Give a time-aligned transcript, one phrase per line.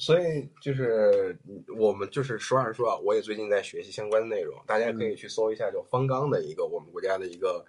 [0.00, 1.38] 所以就是
[1.78, 7.62] 我们就是实话实说啊，我也最近在学习相关的内容，大家可以去搜一下，就方刚的一个我们国家的一个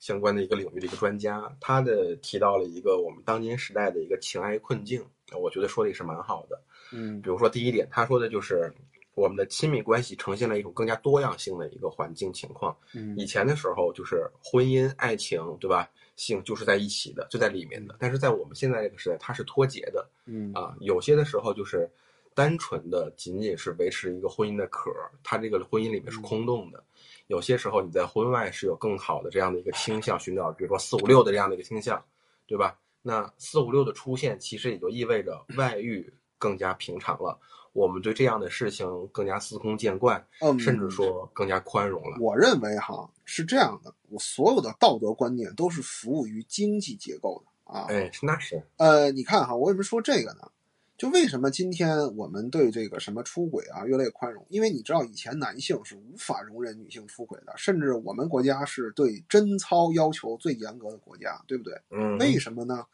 [0.00, 5.06] 相关的一个领域的一个专家，他的提到了一个我们当今时代的一个情爱困境，
[5.40, 6.60] 我觉得说的也是蛮好的。
[6.90, 8.74] 嗯比如说第一点，他说的就是
[9.18, 12.76] 我们的亲密关系呈现了一种更加多样性的一个环境情况。
[12.94, 15.90] 嗯以前的时候就是婚姻、爱情，对吧？
[16.16, 17.96] 性就是在一起的，就在里面的。
[18.00, 20.74] 但是在我们现在这个时代，它是脱节的嗯啊。
[20.80, 21.88] 有些的时候就是
[22.34, 26.82] 单纯的仅仅是维持一个婚姻的壳儿，它这个婚姻里面是空洞的。
[27.28, 32.02] 有些时候你在婚外是有更好的这样的一个倾向，寻找比如说四五六的这样的一个倾向，
[32.46, 32.78] 对吧？
[33.02, 37.38] 那四五六的出现，其实也就意味着外遇更加平常了。
[37.78, 42.16] 我们对这样的事情更加司空见惯，嗯，甚至说更加宽容了。
[42.20, 47.86] 我认为哈是这样的，我所有的道德观念都是服务于经济结构的啊。
[47.88, 50.50] 哎，那是，呃，你看哈，我为什么说这个呢？
[50.96, 54.44] 就为什么今天我们对这个什么出轨啊越来越宽容？
[54.48, 61.80] 因为你知道以前男性是无法容忍女性出轨的，甚至我们国家是对贞操要求最严格的国家，对不对？
[61.90, 62.84] 嗯，为什么呢？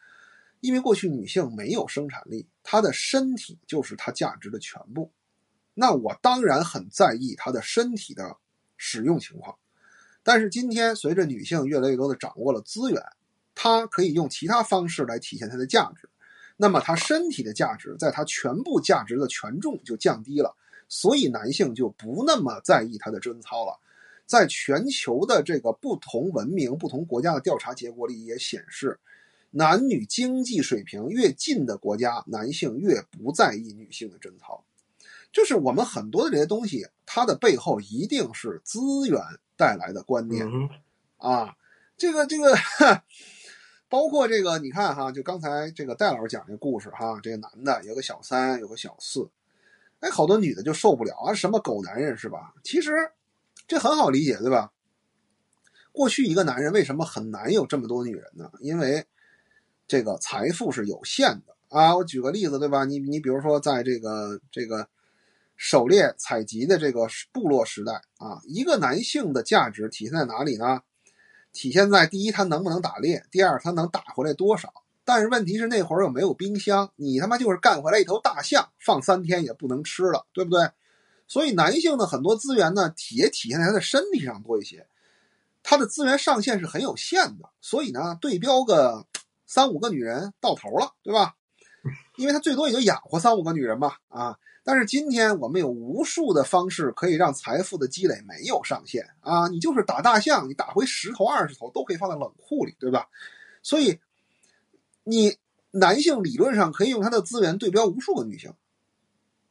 [0.65, 5.13] 因为过去女性没有生产力，她的身体就是她价值的全部。
[5.75, 8.39] 那我当然很在意她的身体的
[8.79, 9.59] 使用情况，
[10.23, 13.03] 但是今天随着女性越来越多的掌握了资源，
[13.55, 16.09] 她可以用其他方式来体现她的价值。
[16.57, 20.57] 那么她身体的价值，在她全部价值的权重就降低了，
[20.89, 23.79] 所以男性就不那么在意她的贞操了。
[24.25, 28.99] 在全球的这个不同文明、不同国家的调查结果里也显示，
[29.57, 34.65] 男女经济水平越近的国家，男性越不在意女性的贞操。
[35.33, 39.21] 就是我们很多的这些东西，它的背后一定是资源
[39.57, 40.45] 带来的观念
[41.19, 41.55] 啊。
[41.97, 42.53] 这个这个，
[43.89, 49.31] 包括这个，你看哈，就刚才这个戴老师讲这故事哈，这个男的有个小三，有个小四，
[50.01, 52.53] 哎，好多女的就受不了啊，什么狗男人是吧？
[52.65, 52.91] 其实
[53.69, 54.73] 这很好理解，对吧？
[55.93, 58.51] 过去一个男人为什么很难有这么多女人呢？
[58.59, 59.07] 因为
[59.87, 61.97] 这个财富是有限的啊。
[61.97, 62.85] 我举个例子，对吧？
[62.85, 64.89] 你你比如说，在这个这个
[65.57, 70.83] 狩猎采集的这个部落时代啊，一个男性的价值体现在哪里呢？
[71.53, 74.73] 体现在第一，他能不能打猎；第二，他能打回来多少。
[75.05, 80.69] 但是问题是那会儿又没有冰箱，你他妈就是干回来一头大象，放三天也不能吃了，对不对？
[81.29, 84.87] 所以男性的很多资源呢，也体现在他的身体上多一些，
[85.63, 89.07] 他的资源上限是很有限的，所以呢，对标个
[89.55, 91.37] 三五个女人到头了，对吧？
[92.17, 94.37] 因为他最多也就养活三五个女人嘛，啊！
[94.65, 99.47] 但是今天我们有无数的方式可以让财富的积累没有上限啊！
[99.47, 103.07] 你就是打大象，你打回十头二十头都可以放在冷库里，对吧？
[103.63, 104.01] 所以
[105.05, 105.37] 你
[105.71, 108.53] 男性理论上可以用他的资源对标无数个女性，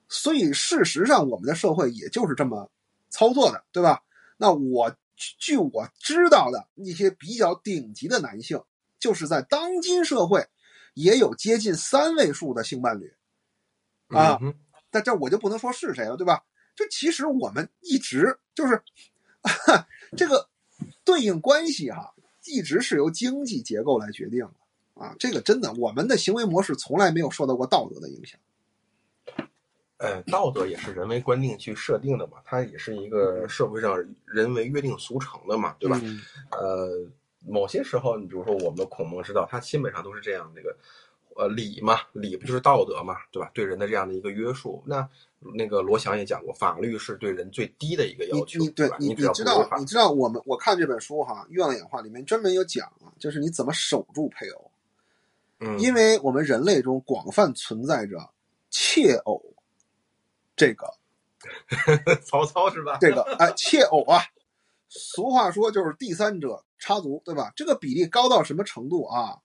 [0.09, 2.69] 所以事实上我们的社会也就是这么
[3.09, 4.03] 操作的，对吧？
[4.35, 8.61] 那我据我知道的一些比较顶级的男性，
[9.03, 10.47] 就是在当今社会
[10.93, 13.13] 也有接近三位数的性伴侣
[14.07, 14.39] 啊。
[14.89, 16.45] 但这我就不能说是谁了，对吧？
[16.73, 18.81] 这其实我们一直就是
[20.15, 20.47] 这个
[21.03, 22.13] 对应关系哈、
[22.45, 25.13] 一直是由经济结构来决定的啊。
[25.19, 28.39] 这个真的，我们的行为模式从来没有受到过道德的影响。
[29.97, 35.99] 呃，道德也是人为观定去设定的嘛，它也是一个社会上人为约定俗成的嘛，对吧？
[36.01, 36.21] 嗯
[36.51, 37.05] 呃，
[37.45, 40.75] 某些时候，你比如说我们的孔孟之道，它基本上都是这样，这个
[41.35, 43.51] 呃礼嘛，礼不就是道德嘛，对吧？
[43.53, 44.81] 对人的这样的一个约束。
[44.85, 45.07] 那
[45.39, 48.95] 那个罗翔也讲过，法律是对人最低的一个要求，你对吧？
[48.99, 54.71] 你你你知道你知道我们我看这本书哈，《欲望演化》里面专门有讲啊，就是你怎么守住配偶，
[55.59, 58.29] 嗯，因为我们人类中广泛存在着
[58.69, 59.43] 窃偶
[60.55, 60.87] 这个
[62.23, 62.97] 曹操是吧？
[63.01, 64.21] 这个哎，窃偶啊，
[64.87, 67.53] 俗话说就是第三者插足，对吧？
[67.55, 69.39] 这个比例高到什么程度啊？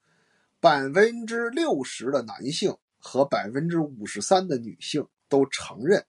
[0.59, 6.05] 百分之六十的男性和百分之五十三的女性都承认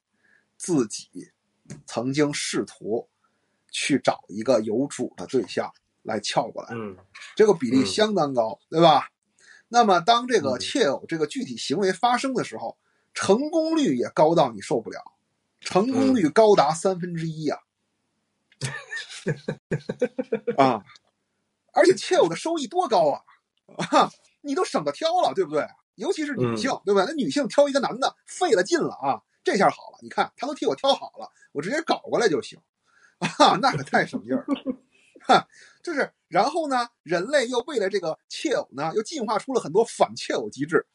[0.57, 1.07] 自己
[1.85, 3.07] 曾经试图
[3.69, 5.71] 去找一个有主的对象
[6.01, 6.97] 来撬过来，嗯
[7.35, 9.09] 这个比例嗯相当高，对吧？
[9.67, 12.75] 那么当这个嗯窃偶这个具体行为发生的时候，
[13.13, 14.99] 成功率也高到你受不了，
[15.59, 17.59] 成功率高达三分之一呀！
[20.57, 20.83] 啊，
[21.73, 23.21] 而且窃偶的收益多高啊！
[23.91, 24.11] 啊，
[24.41, 25.65] 你都省得挑了，对不对？
[25.95, 27.03] 尤其是女性，对吧？
[27.05, 32.59] 那女性挑一个男的费了劲了啊，这下好了，你看他都替我挑好了，我直接搞过来就行，
[33.19, 34.75] 啊，那可太省劲儿了。
[35.21, 35.45] 哈，
[35.83, 40.87] 就是，然后呢，人类又为了这个窃偶呢，又进化出了很多反窃偶机制。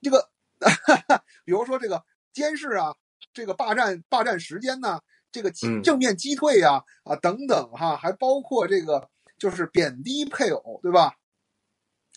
[0.00, 0.28] 这个，
[1.44, 2.96] 比如说这个监视啊，
[3.32, 5.00] 这个霸占霸占时间呢，
[5.30, 9.08] 这个嗯正面击退呀啊等等哈，还包括这个
[9.38, 11.14] 就是贬低配偶，对吧？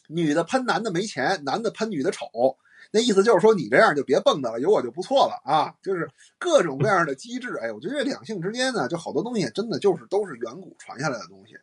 [0.07, 2.27] 女的喷男的没钱，男的喷女的丑，
[2.91, 6.07] 那意思就是说你这样就别蹦跶了，有我就不错了啊，就是
[6.37, 7.55] 各种各样的机制。
[7.61, 11.57] 哎，我觉得这两性之间呢，就好多东西真的就是都是远古传下来的东西。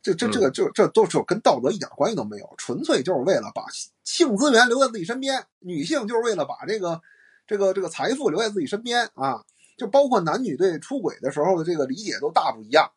[0.00, 3.66] 这这这个这这都是跟道德一点关系都没有，纯粹就是为了把
[4.02, 7.00] 性资源留在自己身边，女性就是为了把这个
[7.46, 9.44] 这个这个财富留在自己身边啊。
[9.76, 12.90] 就包括男女对出轨的时候的这个理解都大不一样。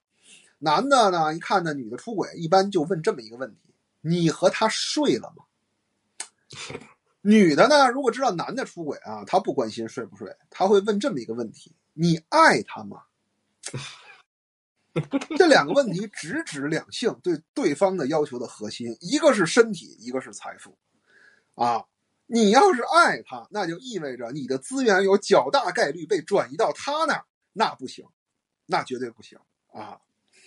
[0.59, 5.44] 男的呢，一看呢女的出轨，一般就问这么一个问题：你和他睡了吗？
[7.21, 13.04] 女的呢，如果知道男的出轨啊，她不关心睡不睡，她会问这么一个问题：你爱他吗？
[15.38, 20.75] 这两个问题直指两性对对方的要求的核心，一个是身体，一个是财富，
[21.53, 21.86] 啊，
[22.25, 28.07] 你要是爱他，那就意味着你的资源有较大概率被转移到他那儿，那不行，
[28.65, 29.38] 那绝对不行
[29.71, 30.00] 啊！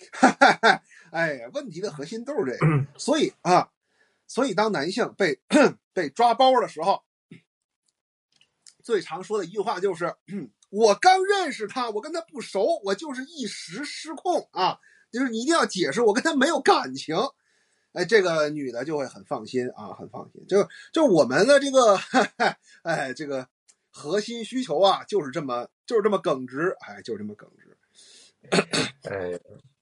[1.11, 3.71] 哎，问题的核心都是这个，所以啊，
[4.27, 5.39] 所以当男性被
[5.93, 7.03] 被抓包的时候，
[8.83, 10.15] 最常说的一句话就是。
[10.71, 14.79] 我刚认识他，我跟他不熟，我就是一时失控啊！
[15.11, 17.13] 就是你一定要解释，我跟他没有感情。
[17.91, 20.47] 哎，这个女的就会很放心啊，很放心。
[20.47, 21.99] 就就我们的这个，
[22.83, 23.45] 哎，这个
[23.89, 27.77] 核心需求啊，就是这么就是这么耿直，哎，就是这么耿直。
[29.03, 29.37] 哎，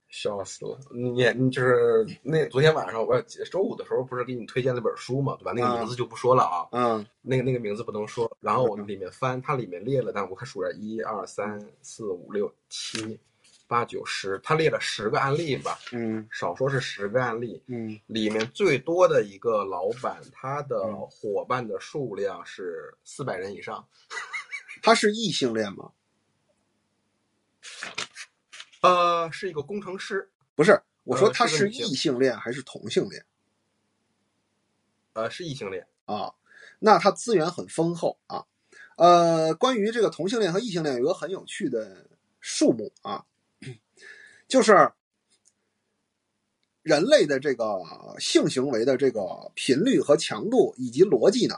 [0.09, 0.77] 笑死了！
[0.91, 3.21] 你你就是那昨天晚上我
[3.51, 5.51] 周五的时候不是给你推荐了本书嘛，对吧？
[5.55, 6.67] 那个名字就不说了啊。
[6.71, 7.05] 嗯。
[7.21, 8.29] 那个那个名字不能说。
[8.39, 13.19] 然后我里面翻，它里面列了，但我看数着一二三四五六七
[13.67, 15.77] 八九十，它列了十个案例吧。
[15.91, 16.27] 嗯。
[16.31, 17.61] 少说是十个案例。
[17.67, 17.99] 嗯。
[18.07, 23.85] 里面最多的一个老板，他的伙伴的数量是四百人以上。
[24.81, 25.91] 他是异性恋吗？
[29.29, 30.27] 呃，是一个工程师。
[30.55, 33.23] 不是，我说呃他是异性恋还是同性恋
[35.13, 35.87] 呃，是异性恋。
[36.05, 36.33] 啊？
[36.79, 38.45] 那他资源很丰厚啊。
[38.97, 42.09] 呃，关于这个同性恋和异性恋，有个很有趣的
[42.39, 43.23] 数目啊，
[44.47, 44.91] 就是
[46.81, 47.65] 人类的这个
[48.19, 51.55] 性行为的这个频率和强度以及逻辑呢，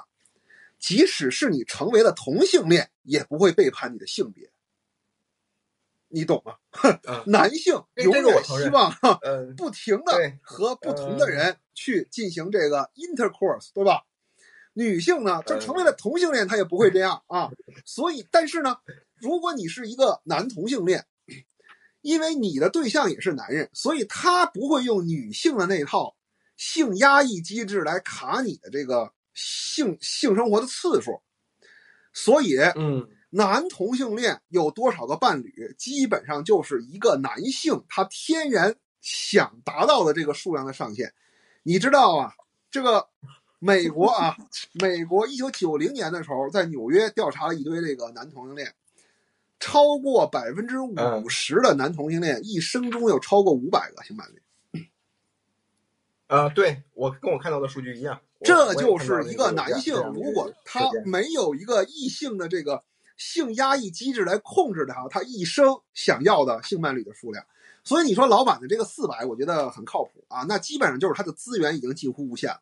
[0.77, 4.51] 即使是你成为了同性恋，也不会背叛你的性别。
[6.11, 6.55] 你懂吗？
[6.83, 8.91] 嗯 男性这永远希望
[9.21, 14.01] 呃，不停的和不同的人去进行这个 intercourse，对吧？
[14.73, 17.49] 女性呢，就成为了同性恋，她也不会这样啊。
[17.85, 18.77] 所以，但是呢，
[19.17, 21.05] 如果你是一个男同性恋，
[22.01, 26.15] 因为你的对象也是男人，所以他不会用女性的那套
[26.55, 31.21] 性压抑机制来卡你的这个性性生活的次数。
[32.13, 41.13] 所以，嗯男同性恋有多少个伴侣，基本上就是一个男性他天然想达到的这个数量的上限。
[41.63, 42.33] 你知道啊，
[42.69, 43.07] 这个
[43.59, 44.35] 美国啊，
[44.73, 48.73] 美国一九九零年的时候，在纽约调查了一堆这个男同性恋，
[49.59, 54.85] 超过百分之五十的男同性恋一生中有超过五百个性伴侣，
[56.27, 58.19] 呃，对我跟我看到的数据一样。
[58.43, 62.83] 这就是一个男性如果他没有一个异性的这个
[63.21, 67.45] 性压抑机制来控制他，他一生想要的性伴侣的数量。
[67.83, 72.61] 所以你说老板的这个四百，我觉得很靠谱啊，那基本上就是他的资源已经近乎无限了。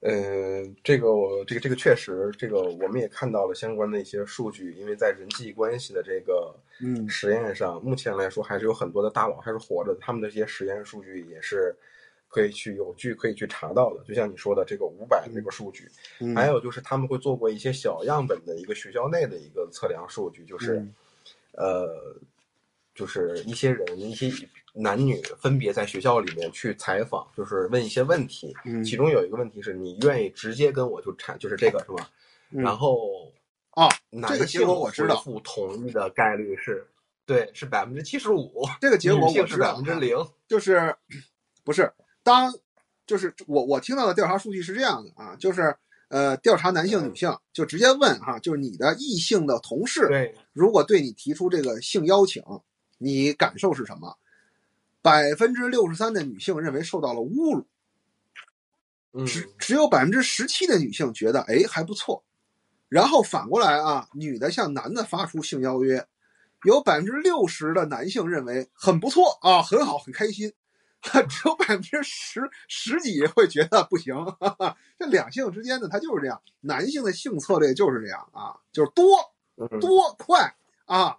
[0.00, 11.76] 呃，这个我这个这个确实，这个我们也看到了相关的一些数据，因为在人际关系的这个嗯实验上，目前来说还是有很多的大佬还是活着的，他们的这些实验数据也是
[12.28, 14.04] 可以去有据可以去查到的。
[14.04, 15.88] 就像你说的这个五百这个数据，
[16.20, 20.94] 嗯还有就是他们会做过一些小样本的一个学校内的一个测量数据，就是、嗯
[21.52, 22.16] 呃，
[22.94, 24.30] 就是一些人一些
[24.74, 32.10] 男女分别在学校里面去采访，就是问一些问题，嗯其中有一个问题是你愿意直接跟我就产，就是这个是吧？
[32.50, 33.32] 嗯然后
[33.70, 36.86] 啊，男这个结果我知道回复同意的概率是，
[37.26, 40.16] 对，是百分之七十五，这个结果我是百分之零。
[40.48, 40.94] 就是
[41.62, 41.92] 不是
[42.28, 42.54] 当
[43.06, 45.74] 就是我我听到的调查数据是这样的啊，就是
[46.08, 52.42] 呃调查男性女性就直接问哈、就是你的异性的同事对，如果对你提出这个性邀请，
[52.98, 54.18] 你感受是什么？
[55.00, 57.66] 百分之六十三的女性认为受到了侮辱，
[59.12, 62.24] 嗯，只只有百分之十七的女性觉得哎还不错，
[62.88, 66.06] 然后反过来啊，女的向男的发出性邀约，
[66.64, 70.52] 有百分之六十的男性认为很不错啊，很好，很开心，
[71.28, 74.14] 只有百分之十十几会觉得不行。
[74.40, 79.04] 哈哈这两性之间呢，它就是这样，男性的性策略就是这样啊，就是多
[79.56, 81.18] 嗯多快啊，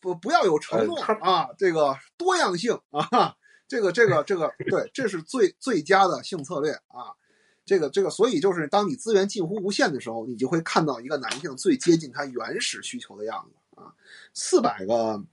[0.00, 7.14] 不不要有承诺呃啊，这个多样性啊，这个这个这个对，这是最最佳的性策略啊。
[7.66, 13.90] 这个这个，所以就是当你资源近乎无限的时候，你就会看到一个男性最接近他原始需求的样子啊。
[14.34, 15.24] 四百个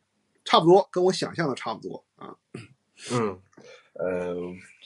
[0.46, 2.34] 差不多，跟我想象的差不多啊。
[3.12, 3.38] 嗯，
[4.04, 4.36] 呃，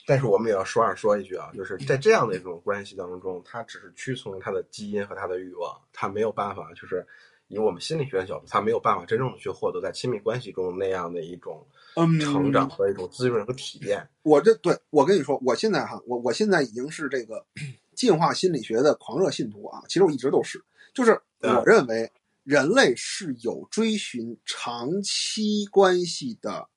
[0.06, 7.06] 但是我们也要说二说一句啊，就是在这样的一种关系当中，他只是屈从他的基因和他的欲望，他没有办法，就是
[7.48, 14.06] 以我们心理学的角度，他没有办法真正的去获得在亲密关系中那样的一种嗯成长和一种滋润和体验。
[14.22, 17.42] 我这对我跟你说，我现在哈，我我现在已经是这个
[17.94, 19.82] 进化心理学的狂热信徒啊。
[19.88, 22.12] 其实我一直都是，就是我认为
[22.44, 26.68] 人类是有追寻长期关系的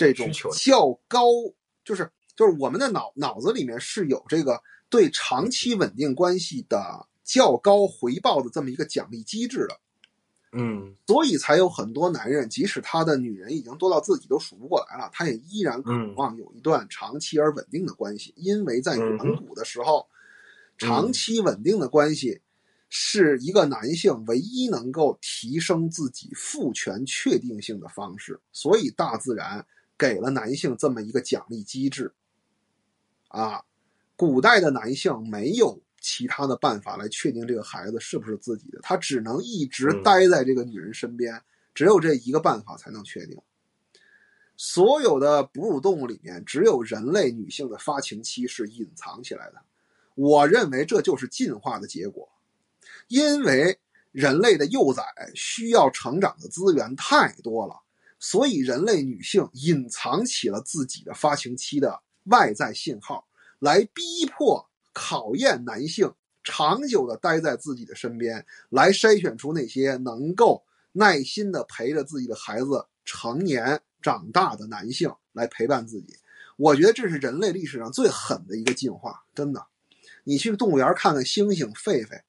[0.00, 1.26] 这种较高，
[1.84, 9.80] 就是就是我们的脑脑子里面是有这个对长期稳定关系的较高回报的这么一个奖励机制的。
[10.52, 10.96] 嗯。
[11.06, 20.06] 所以才有很多男人，即使他的女人已经多到自己都数不过来了，他也依然渴望有一段长期而稳定的关系，因为在远古的时候，
[20.78, 22.40] 长期稳定的关系
[22.88, 29.66] 是一个男性唯一能够提升自己父权确定性的方式，所以大自然
[30.00, 32.10] 给了男性这么一个奖励机制。
[33.28, 33.62] 啊，
[34.16, 41.38] 古代的男性没有其他的办法来确定这个孩子是不是自己的，他只能一直嗯待在这个女人身边，
[41.74, 43.38] 只有这一个办法才能确定。
[44.56, 49.62] 所有的哺乳动物里面，只有人类女性的发情期是隐藏起来的。
[50.14, 52.28] 我认为这就是进化的结果，
[53.08, 53.78] 因为
[54.12, 55.04] 人类的幼崽
[55.34, 57.80] 需要成长的资源太多了，
[58.20, 63.26] 所以人类女性隐藏起了自己的发情期的外在信号，
[63.58, 66.12] 来逼迫、考验男性
[66.44, 70.62] 长久的待在自己的身边，来筛选出那些能够
[70.92, 76.14] 耐心的陪着自己的孩子成年长大的男性来陪伴自己。
[76.56, 79.66] 我觉得这是人类历史上最狠的一个进化，真的。
[80.24, 82.20] 你去动物园看看猩猩、狒狒，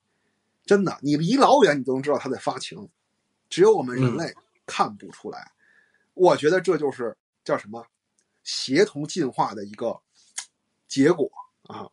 [0.66, 2.88] 真的，你离老远你都能知道它在发情，
[3.50, 4.34] 只有我们人类
[4.66, 5.52] 看不出来。
[6.14, 7.86] 我觉得这就是叫什么
[8.44, 10.02] 协同进化的一个
[10.88, 11.30] 结果
[11.64, 11.90] 啊。